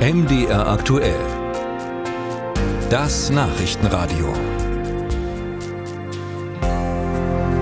[0.00, 1.20] MDR aktuell.
[2.88, 4.32] Das Nachrichtenradio.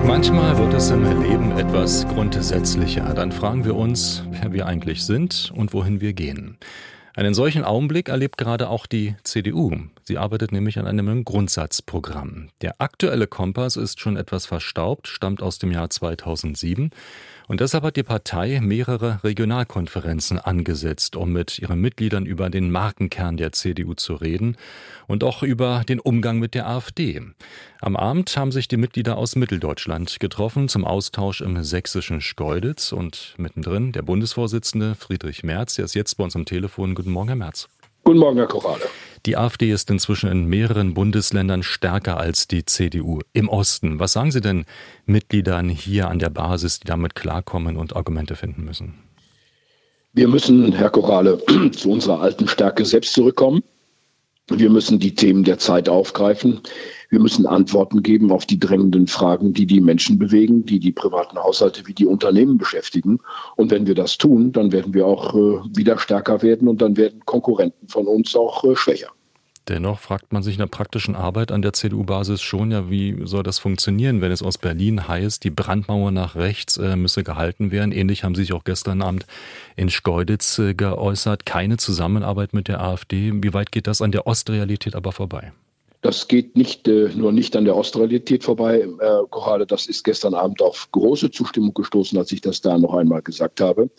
[0.07, 3.13] Manchmal wird es im Leben etwas grundsätzlicher.
[3.13, 6.57] Dann fragen wir uns, wer wir eigentlich sind und wohin wir gehen.
[7.13, 9.73] Einen solchen Augenblick erlebt gerade auch die CDU.
[10.03, 12.51] Sie arbeitet nämlich an einem Grundsatzprogramm.
[12.61, 16.91] Der aktuelle Kompass ist schon etwas verstaubt, stammt aus dem Jahr 2007.
[17.49, 23.37] Und deshalb hat die Partei mehrere Regionalkonferenzen angesetzt, um mit ihren Mitgliedern über den Markenkern
[23.37, 24.55] der CDU zu reden
[25.07, 27.19] und auch über den Umgang mit der AfD.
[27.81, 33.33] Am Abend haben sich die Mitglieder aus Mitteldeutschland getroffen zum Austausch im sächsischen Schkeuditz und
[33.37, 35.73] mittendrin der Bundesvorsitzende Friedrich Merz.
[35.73, 36.93] Der ist jetzt bei uns am Telefon.
[36.93, 37.67] Guten Morgen, Herr Merz.
[38.03, 38.83] Guten Morgen, Herr Korale.
[39.29, 43.99] Die AfD ist inzwischen in mehreren Bundesländern stärker als die CDU im Osten.
[43.99, 44.65] Was sagen Sie denn
[45.05, 48.95] Mitgliedern hier an der Basis, die damit klarkommen und Argumente finden müssen?
[50.13, 51.37] Wir müssen, Herr Korale,
[51.73, 53.61] zu unserer alten Stärke selbst zurückkommen.
[54.47, 56.61] Wir müssen die Themen der Zeit aufgreifen.
[57.11, 61.37] Wir müssen Antworten geben auf die drängenden Fragen, die die Menschen bewegen, die die privaten
[61.37, 63.19] Haushalte wie die Unternehmen beschäftigen.
[63.57, 66.97] Und wenn wir das tun, dann werden wir auch äh, wieder stärker werden und dann
[66.97, 69.11] werden Konkurrenten von uns auch äh, schwächer.
[69.69, 73.43] Dennoch fragt man sich in der praktischen Arbeit an der CDU-Basis schon, ja, wie soll
[73.43, 77.91] das funktionieren, wenn es aus Berlin heißt, die Brandmauer nach rechts äh, müsse gehalten werden.
[77.91, 79.27] Ähnlich haben Sie sich auch gestern Abend
[79.75, 81.45] in Schkeuditz äh, geäußert.
[81.45, 83.31] Keine Zusammenarbeit mit der AfD.
[83.35, 85.53] Wie weit geht das an der Ostrealität aber vorbei?
[86.01, 89.67] Das geht nicht äh, nur nicht an der Ostrealität vorbei, äh, Korale.
[89.67, 93.61] Das ist gestern Abend auf große Zustimmung gestoßen, als ich das da noch einmal gesagt
[93.61, 93.89] habe.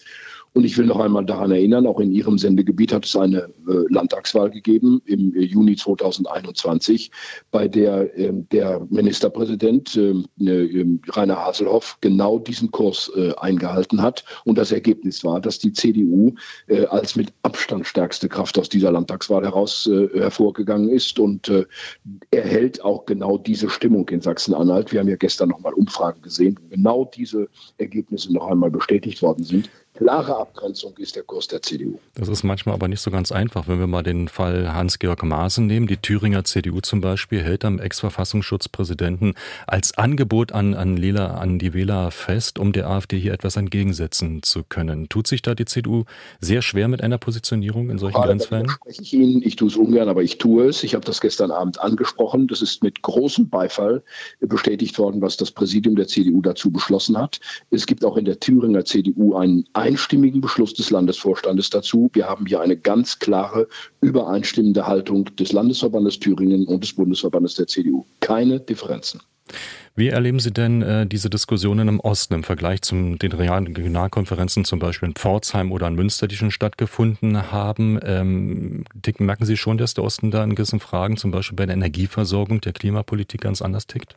[0.52, 3.84] Und ich will noch einmal daran erinnern, auch in Ihrem Sendegebiet hat es eine äh,
[3.88, 7.12] Landtagswahl gegeben im äh, Juni 2021,
[7.52, 14.24] bei der äh, der Ministerpräsident ähm, äh, Rainer Haselhoff genau diesen Kurs äh, eingehalten hat.
[14.44, 16.34] Und das Ergebnis war, dass die CDU
[16.66, 21.18] äh, als mit Abstand stärkste Kraft aus dieser Landtagswahl heraus hervorgegangen ist.
[21.18, 21.50] Und
[22.30, 24.92] er hält auch genau diese Stimmung in Sachsen-Anhalt.
[24.92, 29.22] Wir haben ja gestern noch mal Umfragen gesehen, wo genau diese Ergebnisse noch einmal bestätigt
[29.22, 31.98] worden sind klare Abgrenzung ist der Kurs der CDU.
[32.14, 33.68] Das ist manchmal aber nicht so ganz einfach.
[33.68, 37.78] Wenn wir mal den Fall Hans-Georg Maaßen nehmen, die Thüringer CDU zum Beispiel hält am
[37.78, 39.34] Ex-Verfassungsschutzpräsidenten
[39.66, 44.42] als Angebot an, an, Lela, an die Wähler fest, um der AfD hier etwas entgegensetzen
[44.42, 45.10] zu können.
[45.10, 46.04] Tut sich da die CDU
[46.40, 48.70] sehr schwer mit einer Positionierung in solchen Gerade Grenzfällen?
[48.70, 50.82] spreche ich Ihnen, ich tue es ungern, aber ich tue es.
[50.82, 52.48] Ich habe das gestern Abend angesprochen.
[52.48, 54.02] Das ist mit großem Beifall
[54.40, 57.38] bestätigt worden, was das Präsidium der CDU dazu beschlossen hat.
[57.70, 62.10] Es gibt auch in der Thüringer CDU einen einstimmigen Beschluss des Landesvorstandes dazu.
[62.12, 63.66] Wir haben hier eine ganz klare,
[64.00, 68.06] übereinstimmende Haltung des Landesverbandes Thüringen und des Bundesverbandes der CDU.
[68.20, 69.20] Keine Differenzen.
[69.96, 74.78] Wie erleben Sie denn äh, diese Diskussionen im Osten im Vergleich zu den Regionalkonferenzen zum
[74.78, 77.98] Beispiel in Pforzheim oder in Münster, die schon stattgefunden haben?
[78.04, 78.84] Ähm,
[79.18, 82.60] merken Sie schon, dass der Osten da in gewissen Fragen, zum Beispiel bei der Energieversorgung,
[82.60, 84.14] der Klimapolitik ganz anders tickt?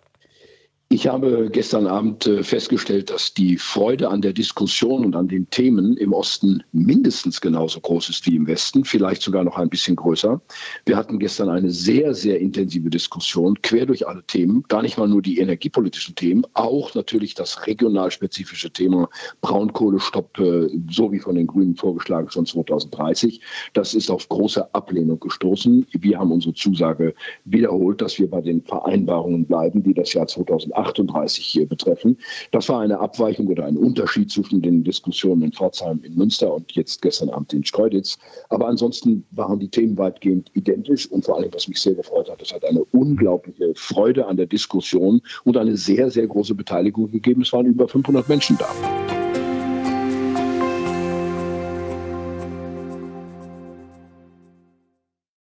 [0.93, 5.49] Ich habe gestern Abend äh, festgestellt, dass die Freude an der Diskussion und an den
[5.49, 9.95] Themen im Osten mindestens genauso groß ist wie im Westen, vielleicht sogar noch ein bisschen
[9.95, 10.39] größer.
[10.85, 15.07] Wir hatten gestern eine sehr, sehr intensive Diskussion, quer durch alle Themen, gar nicht mal
[15.07, 19.09] nur die energiepolitischen Themen, auch natürlich das regionalspezifische Thema
[19.41, 23.41] Braunkohlestopp, äh, so wie von den Grünen vorgeschlagen, schon 2030.
[23.73, 25.87] Das ist auf große Ablehnung gestoßen.
[25.91, 27.15] Wir haben unsere Zusage
[27.45, 32.17] wiederholt, dass wir bei den Vereinbarungen bleiben, die das Jahr 2018 38 hier betreffen.
[32.51, 36.71] Das war eine Abweichung oder ein Unterschied zwischen den Diskussionen in Pforzheim, in Münster und
[36.73, 38.17] jetzt gestern Abend in Schkeuditz.
[38.49, 42.41] Aber ansonsten waren die Themen weitgehend identisch und vor allem, was mich sehr gefreut hat,
[42.41, 47.41] es hat eine unglaubliche Freude an der Diskussion und eine sehr, sehr große Beteiligung gegeben.
[47.41, 49.12] Es waren über 500 Menschen da.